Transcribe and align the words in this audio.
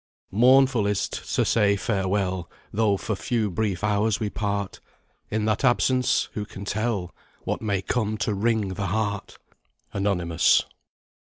"Mournful 0.31 0.87
is't 0.87 1.11
to 1.11 1.45
say 1.45 1.75
Farewell, 1.75 2.49
Though 2.73 2.97
for 2.97 3.15
few 3.15 3.51
brief 3.51 3.83
hours 3.83 4.19
we 4.19 4.31
part; 4.31 4.79
In 5.29 5.45
that 5.45 5.63
absence, 5.63 6.27
who 6.33 6.43
can 6.43 6.65
tell 6.65 7.13
What 7.43 7.61
may 7.61 7.83
come 7.83 8.17
to 8.25 8.33
wring 8.33 8.69
the 8.69 8.87
heart!" 8.87 9.37
ANONYMOUS. 9.93 10.65